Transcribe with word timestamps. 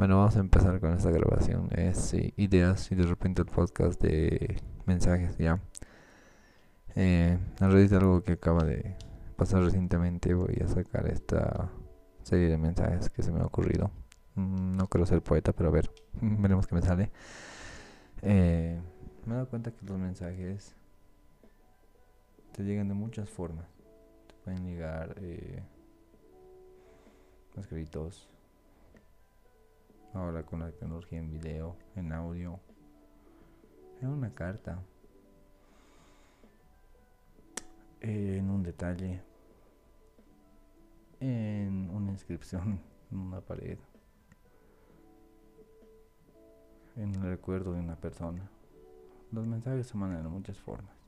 Bueno, 0.00 0.16
vamos 0.16 0.34
a 0.36 0.40
empezar 0.40 0.80
con 0.80 0.94
esta 0.94 1.10
grabación. 1.10 1.68
Es 1.76 2.14
ideas 2.14 2.90
y 2.90 2.94
de 2.94 3.02
repente 3.02 3.42
el 3.42 3.48
podcast 3.48 4.00
de 4.00 4.56
mensajes, 4.86 5.36
ya. 5.36 5.60
Eh, 6.94 7.36
en 7.60 7.70
realidad 7.70 7.98
algo 8.00 8.22
que 8.22 8.32
acaba 8.32 8.64
de 8.64 8.96
pasar 9.36 9.62
recientemente. 9.62 10.32
Voy 10.32 10.58
a 10.64 10.68
sacar 10.68 11.06
esta 11.06 11.68
serie 12.22 12.48
de 12.48 12.56
mensajes 12.56 13.10
que 13.10 13.22
se 13.22 13.30
me 13.30 13.40
ha 13.40 13.44
ocurrido. 13.44 13.90
Mm, 14.36 14.78
no 14.78 14.88
quiero 14.88 15.04
ser 15.04 15.20
poeta, 15.20 15.52
pero 15.52 15.68
a 15.68 15.72
ver, 15.72 15.90
veremos 16.22 16.66
qué 16.66 16.74
me 16.74 16.80
sale. 16.80 17.10
Eh, 18.22 18.80
me 19.26 19.32
he 19.32 19.34
dado 19.34 19.50
cuenta 19.50 19.70
que 19.70 19.84
los 19.84 19.98
mensajes 19.98 20.74
te 22.52 22.62
llegan 22.62 22.88
de 22.88 22.94
muchas 22.94 23.28
formas. 23.28 23.66
Te 24.28 24.34
pueden 24.44 24.64
llegar 24.64 25.14
eh, 25.20 25.62
escritos, 27.58 28.30
ahora 30.20 30.44
con 30.44 30.60
la 30.60 30.70
tecnología 30.70 31.18
en 31.18 31.30
video, 31.30 31.76
en 31.96 32.12
audio, 32.12 32.60
en 34.00 34.08
una 34.08 34.34
carta, 34.34 34.82
en 38.00 38.50
un 38.50 38.62
detalle, 38.62 39.22
en 41.20 41.90
una 41.90 42.12
inscripción 42.12 42.80
en 43.10 43.18
una 43.18 43.40
pared, 43.40 43.78
en 46.96 47.14
el 47.14 47.22
recuerdo 47.22 47.72
de 47.72 47.80
una 47.80 47.96
persona. 47.96 48.50
Los 49.32 49.46
mensajes 49.46 49.86
se 49.86 49.96
mandan 49.96 50.22
de 50.22 50.28
muchas 50.28 50.58
formas. 50.58 50.99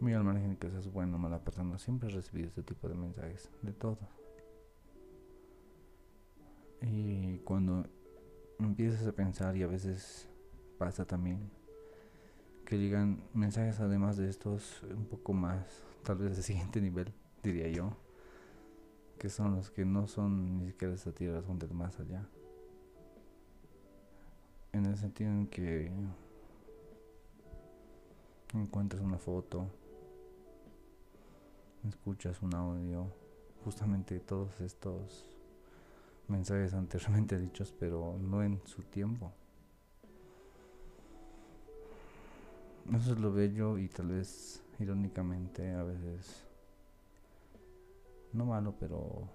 Muy 0.00 0.14
al 0.14 0.24
margen 0.24 0.56
que 0.56 0.70
seas 0.70 0.90
buena 0.90 1.16
o 1.16 1.18
mala 1.18 1.44
persona, 1.44 1.78
siempre 1.78 2.08
he 2.08 2.12
recibido 2.12 2.48
este 2.48 2.62
tipo 2.62 2.88
de 2.88 2.94
mensajes, 2.94 3.50
de 3.60 3.72
todos. 3.72 3.98
Y 6.80 7.38
cuando 7.40 7.84
empiezas 8.58 9.06
a 9.06 9.12
pensar, 9.12 9.56
y 9.58 9.62
a 9.62 9.66
veces 9.66 10.26
pasa 10.78 11.04
también, 11.04 11.50
que 12.64 12.78
llegan 12.78 13.22
mensajes 13.34 13.78
además 13.80 14.16
de 14.16 14.30
estos 14.30 14.82
un 14.84 15.04
poco 15.04 15.34
más, 15.34 15.82
tal 16.02 16.16
vez 16.16 16.34
de 16.34 16.42
siguiente 16.42 16.80
nivel, 16.80 17.12
diría 17.42 17.68
yo, 17.68 17.94
que 19.18 19.28
son 19.28 19.54
los 19.56 19.70
que 19.70 19.84
no 19.84 20.06
son 20.06 20.56
ni 20.56 20.68
siquiera 20.68 20.94
esta 20.94 21.12
tierra, 21.12 21.42
son 21.42 21.58
del 21.58 21.74
más 21.74 22.00
allá. 22.00 22.26
En 24.72 24.86
el 24.86 24.96
sentido 24.96 25.30
en 25.30 25.46
que 25.46 25.92
encuentras 28.54 29.02
una 29.02 29.18
foto, 29.18 29.66
escuchas 31.88 32.42
un 32.42 32.54
audio, 32.54 33.06
justamente 33.64 34.20
todos 34.20 34.60
estos 34.60 35.30
mensajes 36.28 36.74
anteriormente 36.74 37.38
dichos, 37.40 37.74
pero 37.78 38.16
no 38.18 38.42
en 38.42 38.60
su 38.66 38.82
tiempo. 38.82 39.32
Eso 42.94 43.12
es 43.12 43.20
lo 43.20 43.32
bello 43.32 43.78
y 43.78 43.88
tal 43.88 44.08
vez 44.08 44.62
irónicamente 44.78 45.72
a 45.74 45.84
veces 45.84 46.46
no 48.32 48.46
malo, 48.46 48.74
pero 48.78 49.28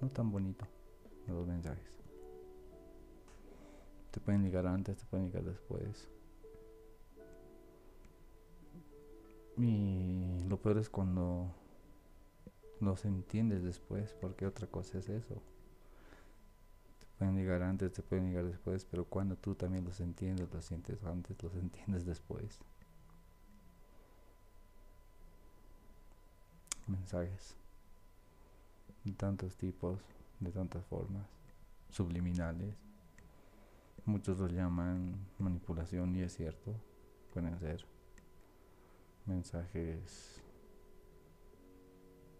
no 0.00 0.08
tan 0.08 0.30
bonito 0.30 0.66
los 1.28 1.46
mensajes. 1.46 1.96
Te 4.10 4.20
pueden 4.20 4.42
llegar 4.42 4.66
antes, 4.66 4.96
te 4.96 5.04
pueden 5.06 5.26
llegar 5.26 5.44
después. 5.44 6.08
Y 9.58 10.35
lo 10.48 10.60
peor 10.60 10.78
es 10.78 10.88
cuando 10.88 11.52
los 12.80 13.04
entiendes 13.04 13.62
después, 13.62 14.14
porque 14.20 14.46
otra 14.46 14.66
cosa 14.66 14.98
es 14.98 15.08
eso. 15.08 15.42
Te 17.00 17.06
pueden 17.18 17.36
llegar 17.36 17.62
antes, 17.62 17.92
te 17.92 18.02
pueden 18.02 18.26
llegar 18.28 18.44
después, 18.44 18.84
pero 18.84 19.04
cuando 19.04 19.36
tú 19.36 19.54
también 19.54 19.84
los 19.84 20.00
entiendes, 20.00 20.52
los 20.52 20.64
sientes 20.64 21.02
antes, 21.04 21.42
los 21.42 21.54
entiendes 21.56 22.04
después. 22.04 22.60
Mensajes 26.86 27.56
de 29.04 29.12
tantos 29.12 29.56
tipos, 29.56 30.00
de 30.40 30.52
tantas 30.52 30.84
formas, 30.86 31.26
subliminales. 31.90 32.74
Muchos 34.04 34.38
los 34.38 34.52
llaman 34.52 35.16
manipulación 35.38 36.14
y 36.14 36.20
es 36.20 36.36
cierto, 36.36 36.72
pueden 37.32 37.58
ser 37.58 37.84
mensajes 39.26 40.42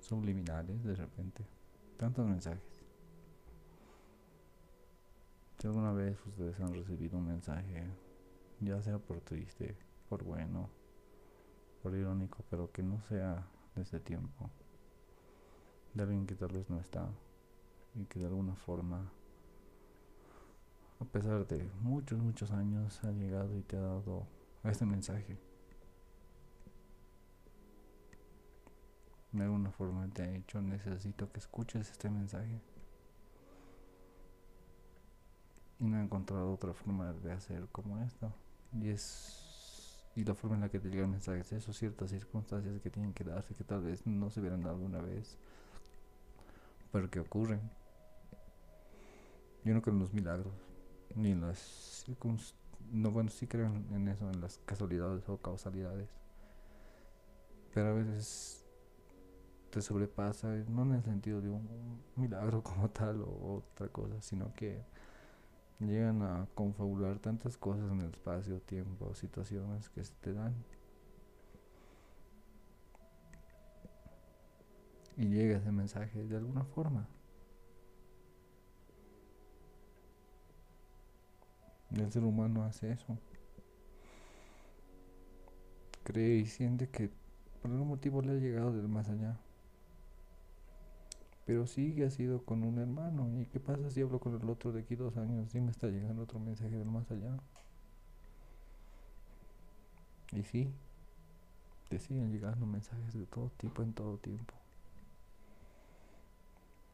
subliminales 0.00 0.82
de 0.84 0.94
repente. 0.94 1.44
Tantos 1.96 2.26
mensajes. 2.26 2.84
Si 5.58 5.66
alguna 5.66 5.92
vez 5.92 6.18
ustedes 6.26 6.58
han 6.60 6.72
recibido 6.72 7.18
un 7.18 7.26
mensaje, 7.26 7.84
ya 8.60 8.80
sea 8.80 8.98
por 8.98 9.20
triste, 9.20 9.76
por 10.08 10.24
bueno, 10.24 10.70
por 11.82 11.94
irónico, 11.94 12.42
pero 12.48 12.72
que 12.72 12.82
no 12.82 13.02
sea 13.02 13.46
de 13.74 13.82
ese 13.82 14.00
tiempo, 14.00 14.50
de 15.92 16.02
alguien 16.02 16.26
que 16.26 16.34
tal 16.34 16.48
vez 16.48 16.68
no 16.70 16.80
está 16.80 17.10
y 17.94 18.04
que 18.06 18.20
de 18.20 18.26
alguna 18.26 18.54
forma, 18.54 19.12
a 20.98 21.04
pesar 21.04 21.46
de 21.46 21.70
muchos, 21.80 22.18
muchos 22.18 22.50
años, 22.52 23.02
ha 23.04 23.12
llegado 23.12 23.56
y 23.56 23.62
te 23.62 23.76
ha 23.76 23.80
dado 23.80 24.26
este 24.64 24.86
mensaje. 24.86 25.49
De 29.32 29.44
alguna 29.44 29.70
forma 29.70 30.08
te 30.08 30.22
ha 30.22 30.26
dicho 30.26 30.60
necesito 30.60 31.30
que 31.30 31.38
escuches 31.38 31.90
este 31.90 32.10
mensaje 32.10 32.60
y 35.78 35.84
no 35.84 35.98
he 35.98 36.02
encontrado 36.02 36.52
otra 36.52 36.74
forma 36.74 37.12
de 37.12 37.32
hacer 37.32 37.66
como 37.72 37.98
esto. 38.02 38.32
Y 38.72 38.88
es 38.90 39.36
y 40.16 40.24
la 40.24 40.34
forma 40.34 40.56
en 40.56 40.62
la 40.62 40.68
que 40.68 40.80
te 40.80 40.90
llega 40.90 41.04
el 41.04 41.10
mensaje 41.10 41.40
es 41.40 41.52
eso 41.52 41.72
ciertas 41.72 42.10
circunstancias 42.10 42.80
que 42.80 42.90
tienen 42.90 43.14
que 43.14 43.24
darse 43.24 43.54
que 43.54 43.64
tal 43.64 43.82
vez 43.82 44.06
no 44.06 44.30
se 44.30 44.40
hubieran 44.40 44.62
dado 44.62 44.78
una 44.78 45.00
vez 45.00 45.38
pero 46.92 47.08
que 47.08 47.20
ocurren. 47.20 47.60
Yo 49.64 49.72
no 49.74 49.82
creo 49.82 49.94
en 49.94 50.00
los 50.00 50.12
milagros 50.12 50.52
ni 51.14 51.30
en 51.30 51.40
las 51.40 51.58
circunstancias 51.58 52.60
no 52.90 53.10
bueno 53.10 53.30
sí 53.30 53.46
creo 53.46 53.66
en 53.66 54.08
eso 54.08 54.28
en 54.30 54.40
las 54.40 54.58
casualidades 54.64 55.28
o 55.28 55.36
causalidades. 55.38 56.08
Pero 57.72 57.90
a 57.90 57.92
veces 57.92 58.59
te 59.70 59.80
sobrepasa, 59.80 60.48
no 60.68 60.82
en 60.82 60.94
el 60.94 61.02
sentido 61.02 61.40
de 61.40 61.48
un 61.48 62.02
milagro 62.16 62.62
como 62.62 62.90
tal 62.90 63.22
o 63.22 63.62
otra 63.64 63.88
cosa, 63.88 64.20
sino 64.20 64.52
que 64.54 64.82
llegan 65.78 66.22
a 66.22 66.46
confabular 66.54 67.18
tantas 67.18 67.56
cosas 67.56 67.90
en 67.90 68.00
el 68.00 68.10
espacio, 68.10 68.60
tiempo, 68.60 69.14
situaciones 69.14 69.88
que 69.88 70.04
se 70.04 70.12
te 70.20 70.32
dan. 70.34 70.54
Y 75.16 75.26
llega 75.26 75.58
ese 75.58 75.70
mensaje 75.72 76.24
de 76.24 76.36
alguna 76.36 76.64
forma. 76.64 77.06
El 81.94 82.10
ser 82.12 82.24
humano 82.24 82.64
hace 82.64 82.92
eso. 82.92 83.18
Cree 86.04 86.36
y 86.36 86.46
siente 86.46 86.88
que 86.88 87.10
por 87.60 87.70
algún 87.70 87.88
motivo 87.88 88.22
le 88.22 88.32
ha 88.32 88.34
llegado 88.34 88.72
del 88.72 88.88
más 88.88 89.08
allá 89.08 89.38
pero 91.46 91.66
sí 91.66 92.02
ha 92.02 92.10
sido 92.10 92.44
con 92.44 92.62
un 92.62 92.78
hermano. 92.78 93.40
¿Y 93.40 93.46
qué 93.46 93.60
pasa 93.60 93.90
si 93.90 94.00
hablo 94.02 94.20
con 94.20 94.40
el 94.40 94.48
otro 94.48 94.72
de 94.72 94.80
aquí 94.80 94.94
dos 94.94 95.16
años? 95.16 95.54
y 95.54 95.60
me 95.60 95.70
está 95.70 95.88
llegando 95.88 96.22
otro 96.22 96.38
mensaje 96.38 96.76
del 96.76 96.88
más 96.88 97.10
allá. 97.10 97.36
Y 100.32 100.42
sí, 100.44 100.72
te 101.88 101.98
siguen 101.98 102.30
llegando 102.30 102.66
mensajes 102.66 103.14
de 103.14 103.26
todo 103.26 103.50
tipo 103.58 103.82
en 103.82 103.92
todo 103.92 104.16
tiempo. 104.18 104.54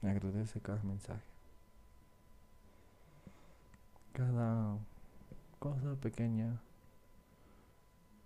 Agradece 0.02 0.60
cada 0.60 0.82
mensaje. 0.82 1.20
Cada 4.14 4.78
cosa 5.58 5.94
pequeña 5.96 6.60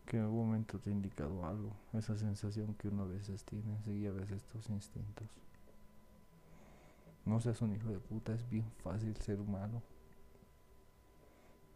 que 0.07 0.17
en 0.17 0.25
algún 0.25 0.47
momento 0.47 0.79
te 0.79 0.91
ha 0.91 0.93
indicado 0.93 1.45
algo. 1.47 1.73
Esa 1.93 2.17
sensación 2.17 2.75
que 2.75 2.89
uno 2.89 3.03
a 3.03 3.07
veces 3.07 3.45
tiene, 3.45 3.81
seguía 3.85 4.11
a 4.11 4.13
veces 4.13 4.45
tus 4.45 4.69
instintos. 4.69 5.29
No 7.31 7.41
seas 7.41 7.63
un 7.63 7.73
hijo 7.73 7.89
de 7.91 8.01
puta, 8.01 8.35
es 8.35 8.51
bien 8.51 8.69
fácil 8.83 9.17
ser 9.19 9.39
humano. 9.39 9.81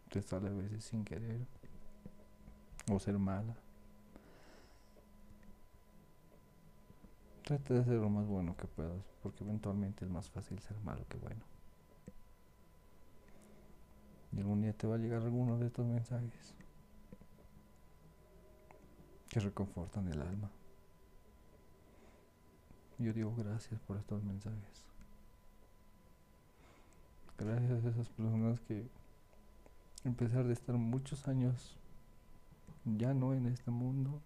Te 0.09 0.21
sale 0.21 0.49
a 0.49 0.51
veces 0.51 0.83
sin 0.83 1.05
querer. 1.05 1.47
O 2.91 2.99
ser 2.99 3.17
mala. 3.17 3.55
Trata 7.45 7.73
de 7.73 7.85
ser 7.85 7.93
lo 7.93 8.09
más 8.09 8.27
bueno 8.27 8.57
que 8.57 8.67
puedas, 8.67 9.01
porque 9.23 9.45
eventualmente 9.45 10.03
es 10.03 10.11
más 10.11 10.29
fácil 10.29 10.59
ser 10.59 10.77
malo 10.81 11.05
que 11.07 11.15
bueno. 11.19 11.45
Y 14.33 14.39
algún 14.39 14.61
día 14.61 14.73
te 14.73 14.87
va 14.87 14.95
a 14.95 14.97
llegar 14.97 15.21
alguno 15.21 15.57
de 15.57 15.67
estos 15.67 15.85
mensajes 15.85 16.53
que 19.29 19.39
reconfortan 19.39 20.09
el 20.09 20.21
alma. 20.21 20.51
Yo 22.99 23.13
digo 23.13 23.33
gracias 23.37 23.79
por 23.79 23.95
estos 23.95 24.21
mensajes. 24.21 24.94
Gracias 27.37 27.85
a 27.85 27.89
esas 27.89 28.09
personas 28.09 28.59
que, 28.61 28.87
a 30.05 30.11
pesar 30.11 30.45
de 30.45 30.53
estar 30.53 30.75
muchos 30.75 31.27
años 31.27 31.77
ya 32.85 33.13
no 33.13 33.33
en 33.33 33.47
este 33.47 33.71
mundo, 33.71 34.21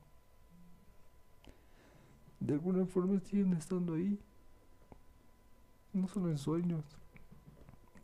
de 2.40 2.54
alguna 2.54 2.86
forma 2.86 3.20
siguen 3.20 3.54
estando 3.54 3.96
ahí. 3.96 4.20
No 5.92 6.08
solo 6.08 6.30
en 6.30 6.38
sueños. 6.38 6.86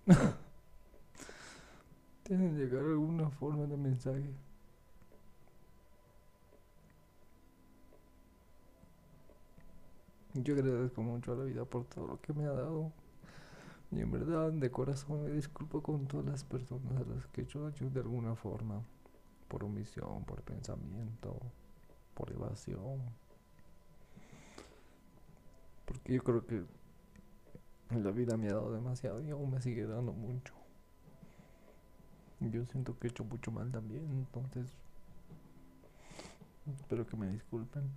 Tienen 2.24 2.58
llegar 2.58 2.84
alguna 2.84 3.30
forma 3.30 3.66
de 3.66 3.78
mensaje. 3.78 4.34
Yo 10.34 10.56
agradezco 10.56 11.02
mucho 11.02 11.32
a 11.32 11.36
la 11.36 11.46
vida 11.46 11.64
por 11.64 11.86
todo 11.86 12.08
lo 12.08 12.20
que 12.20 12.34
me 12.34 12.46
ha 12.46 12.52
dado. 12.52 12.92
Y 13.96 14.02
en 14.02 14.12
verdad, 14.12 14.52
de 14.52 14.70
corazón, 14.70 15.24
me 15.24 15.32
disculpo 15.32 15.82
con 15.82 16.06
todas 16.06 16.26
las 16.26 16.44
personas 16.44 16.98
a 16.98 17.06
las 17.06 17.28
que 17.28 17.42
he 17.42 17.44
hecho 17.46 17.62
daño 17.62 17.90
de 17.90 18.02
alguna 18.02 18.36
forma. 18.36 18.84
Por 19.48 19.64
omisión, 19.64 20.26
por 20.26 20.42
pensamiento, 20.42 21.40
por 22.14 22.30
evasión. 22.30 23.00
Porque 25.86 26.14
yo 26.14 26.24
creo 26.24 26.46
que 26.46 26.66
la 27.92 28.12
vida 28.12 28.36
me 28.36 28.50
ha 28.50 28.56
dado 28.56 28.74
demasiado 28.74 29.22
y 29.22 29.30
aún 29.30 29.52
me 29.52 29.62
sigue 29.62 29.86
dando 29.86 30.12
mucho. 30.12 30.54
Yo 32.42 32.66
siento 32.66 33.00
que 33.00 33.08
he 33.08 33.12
hecho 33.12 33.24
mucho 33.24 33.52
mal 33.52 33.72
también, 33.72 34.04
entonces 34.12 34.68
espero 36.68 37.08
que 37.08 37.16
me 37.16 37.30
disculpen. 37.30 37.90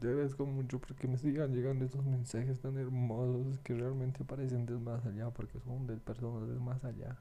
Te 0.00 0.08
agradezco 0.08 0.44
mucho 0.44 0.80
porque 0.80 1.06
me 1.06 1.16
sigan 1.16 1.54
llegando 1.54 1.84
estos 1.84 2.04
mensajes 2.04 2.60
tan 2.60 2.76
hermosos 2.78 3.58
que 3.60 3.74
realmente 3.74 4.24
parecen 4.24 4.66
del 4.66 4.80
más 4.80 5.06
allá 5.06 5.30
porque 5.30 5.60
son 5.60 5.86
de 5.86 5.96
personas 5.96 6.48
del 6.48 6.60
más 6.60 6.84
allá. 6.84 7.16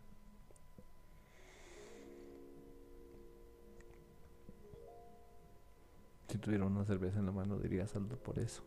Si 6.28 6.40
tuviera 6.40 6.66
una 6.66 6.84
cerveza 6.84 7.20
en 7.20 7.28
la 7.28 7.32
mano 7.32 7.60
diría 7.60 7.86
saldo 7.86 8.18
por 8.18 8.40
eso. 8.40 8.64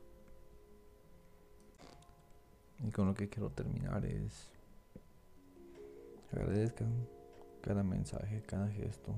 Y 2.78 2.90
con 2.90 3.08
lo 3.08 3.14
que 3.14 3.28
quiero 3.28 3.50
terminar 3.50 4.04
es 4.04 4.52
agradezcan 6.32 7.08
cada 7.60 7.82
mensaje, 7.82 8.42
cada 8.42 8.68
gesto. 8.68 9.14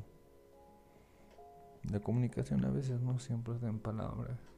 La 1.91 2.01
comunicación 2.01 2.65
a 2.65 2.71
veces 2.71 3.01
no 3.01 3.19
siempre 3.19 3.55
es 3.55 3.63
en 3.63 3.79
palabras. 3.79 4.58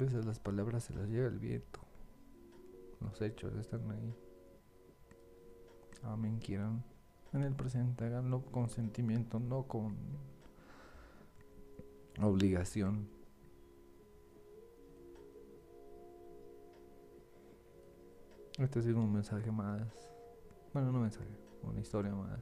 Veces 0.00 0.24
las 0.24 0.38
palabras 0.38 0.84
se 0.84 0.94
las 0.94 1.10
lleva 1.10 1.28
el 1.28 1.38
viento. 1.38 1.78
Los 3.02 3.20
hechos 3.20 3.54
están 3.56 3.90
ahí. 3.90 4.14
Amen, 6.04 6.38
quieran. 6.38 6.82
En 7.34 7.42
el 7.42 7.54
presente, 7.54 8.06
háganlo 8.06 8.42
con 8.46 8.70
sentimiento, 8.70 9.38
no 9.38 9.64
con 9.64 9.98
obligación. 12.18 13.10
Este 18.56 18.78
ha 18.78 18.82
sido 18.82 19.00
un 19.00 19.12
mensaje 19.12 19.50
más. 19.50 19.82
Bueno, 20.72 20.92
no 20.92 21.00
mensaje, 21.00 21.28
una 21.62 21.78
historia 21.78 22.14
más. 22.14 22.40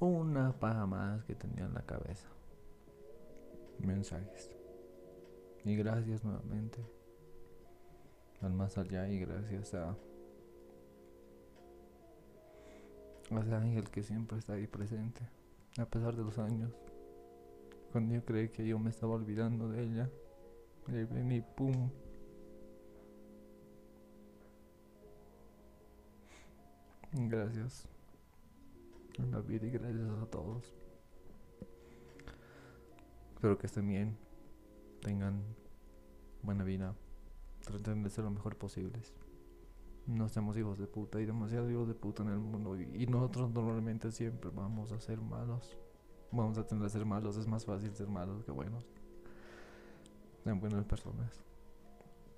Una 0.00 0.52
paja 0.52 0.84
más 0.84 1.24
que 1.24 1.34
tenía 1.34 1.64
en 1.64 1.72
la 1.72 1.86
cabeza. 1.86 2.28
Mensajes. 3.78 4.57
Y 5.64 5.76
gracias 5.76 6.24
nuevamente 6.24 6.98
al 8.40 8.52
más 8.52 8.78
allá 8.78 9.08
y 9.08 9.18
gracias 9.18 9.74
a, 9.74 9.96
a 13.30 13.40
ese 13.40 13.54
ángel 13.54 13.90
que 13.90 14.02
siempre 14.02 14.38
está 14.38 14.54
ahí 14.54 14.66
presente, 14.66 15.22
a 15.78 15.86
pesar 15.86 16.14
de 16.16 16.24
los 16.24 16.38
años. 16.38 16.72
Cuando 17.92 18.14
yo 18.14 18.24
creí 18.24 18.48
que 18.50 18.66
yo 18.66 18.78
me 18.78 18.90
estaba 18.90 19.14
olvidando 19.14 19.68
de 19.68 19.82
ella, 19.82 20.10
y 20.88 21.04
ven 21.04 21.32
y 21.32 21.40
pum. 21.40 21.90
Gracias 27.12 27.88
a 29.18 29.22
la 29.22 29.40
y 29.48 29.70
gracias 29.70 30.10
a 30.22 30.26
todos. 30.26 30.74
Espero 33.34 33.58
que 33.58 33.66
estén 33.66 33.88
bien 33.88 34.27
tengan 35.00 35.42
buena 36.42 36.64
vida, 36.64 36.94
traten 37.64 38.02
de 38.02 38.10
ser 38.10 38.24
lo 38.24 38.30
mejor 38.30 38.56
posibles. 38.56 39.14
No 40.06 40.28
seamos 40.28 40.56
hijos 40.56 40.78
de 40.78 40.86
puta, 40.86 41.18
hay 41.18 41.26
demasiados 41.26 41.70
hijos 41.70 41.86
de 41.86 41.94
puta 41.94 42.22
en 42.22 42.30
el 42.30 42.38
mundo 42.38 42.80
y, 42.80 43.06
nosotros 43.06 43.50
normalmente 43.50 44.10
siempre 44.10 44.50
vamos 44.50 44.92
a 44.92 45.00
ser 45.00 45.20
malos. 45.20 45.76
Vamos 46.32 46.58
a 46.58 46.66
tener 46.66 46.84
a 46.84 46.88
ser 46.88 47.04
malos, 47.04 47.36
es 47.36 47.46
más 47.46 47.64
fácil 47.64 47.94
ser 47.94 48.08
malos 48.08 48.44
que 48.44 48.52
buenos. 48.52 48.86
Sean 50.44 50.60
buenas 50.60 50.84
personas. 50.84 51.44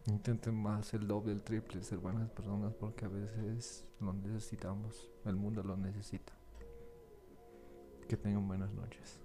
Intenten 0.07 0.55
más 0.55 0.95
el 0.95 1.07
doble, 1.07 1.33
el 1.33 1.43
triple, 1.43 1.83
ser 1.83 1.99
buenas 1.99 2.29
personas 2.31 2.75
porque 2.75 3.05
a 3.05 3.09
veces 3.09 3.87
lo 4.01 4.13
necesitamos, 4.13 5.11
el 5.25 5.37
mundo 5.37 5.63
lo 5.63 5.77
necesita. 5.77 6.33
Que 8.09 8.17
tengan 8.17 8.49
buenas 8.49 8.73
noches. 8.73 9.21